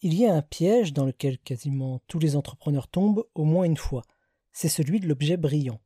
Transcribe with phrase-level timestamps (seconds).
[0.00, 3.76] Il y a un piège dans lequel quasiment tous les entrepreneurs tombent au moins une
[3.76, 4.04] fois.
[4.52, 5.80] C'est celui de l'objet brillant.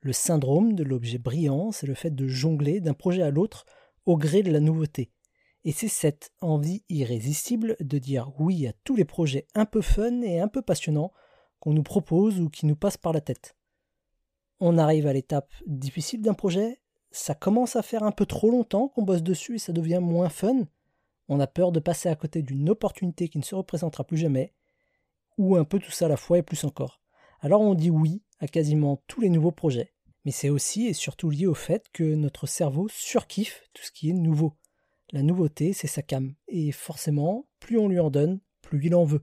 [0.00, 3.66] Le syndrome de l'objet brillant, c'est le fait de jongler d'un projet à l'autre
[4.04, 5.10] au gré de la nouveauté.
[5.64, 10.22] Et c'est cette envie irrésistible de dire oui à tous les projets un peu fun
[10.22, 11.12] et un peu passionnants
[11.58, 13.56] qu'on nous propose ou qui nous passent par la tête.
[14.60, 16.80] On arrive à l'étape difficile d'un projet,
[17.10, 20.28] ça commence à faire un peu trop longtemps qu'on bosse dessus et ça devient moins
[20.28, 20.68] fun,
[21.28, 24.52] on a peur de passer à côté d'une opportunité qui ne se représentera plus jamais,
[25.38, 27.00] ou un peu tout ça à la fois et plus encore.
[27.40, 29.92] Alors on dit oui à quasiment tous les nouveaux projets.
[30.24, 34.10] Mais c'est aussi et surtout lié au fait que notre cerveau surkiffe tout ce qui
[34.10, 34.54] est nouveau.
[35.12, 39.04] La nouveauté, c'est sa cam, et forcément, plus on lui en donne, plus il en
[39.04, 39.22] veut.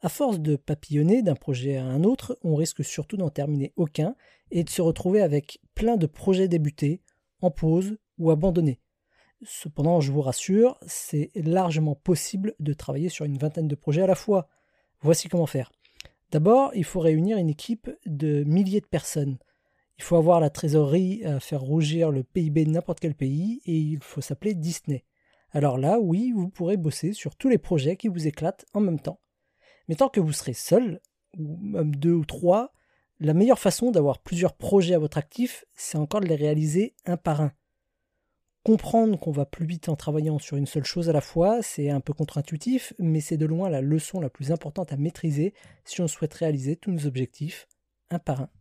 [0.00, 4.14] À force de papillonner d'un projet à un autre, on risque surtout d'en terminer aucun
[4.52, 7.02] et de se retrouver avec plein de projets débutés,
[7.40, 8.80] en pause ou abandonnés.
[9.42, 14.06] Cependant, je vous rassure, c'est largement possible de travailler sur une vingtaine de projets à
[14.06, 14.48] la fois.
[15.00, 15.70] Voici comment faire.
[16.30, 19.38] D'abord, il faut réunir une équipe de milliers de personnes.
[19.96, 23.76] Il faut avoir la trésorerie à faire rougir le PIB de n'importe quel pays et
[23.76, 25.04] il faut s'appeler Disney.
[25.52, 29.00] Alors là, oui, vous pourrez bosser sur tous les projets qui vous éclatent en même
[29.00, 29.20] temps.
[29.88, 31.00] Mais tant que vous serez seul,
[31.38, 32.72] ou même deux ou trois,
[33.20, 37.16] la meilleure façon d'avoir plusieurs projets à votre actif, c'est encore de les réaliser un
[37.16, 37.52] par un.
[38.68, 41.88] Comprendre qu'on va plus vite en travaillant sur une seule chose à la fois, c'est
[41.88, 45.54] un peu contre-intuitif, mais c'est de loin la leçon la plus importante à maîtriser
[45.86, 47.66] si on souhaite réaliser tous nos objectifs
[48.10, 48.50] un par un.